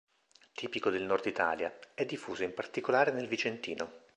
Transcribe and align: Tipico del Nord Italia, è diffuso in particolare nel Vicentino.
Tipico 0.53 0.89
del 0.89 1.03
Nord 1.03 1.27
Italia, 1.27 1.77
è 1.93 2.05
diffuso 2.05 2.41
in 2.41 2.55
particolare 2.55 3.11
nel 3.11 3.27
Vicentino. 3.27 4.05